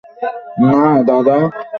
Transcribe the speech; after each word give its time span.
না, 0.61 0.81
দাদা। 1.07 1.37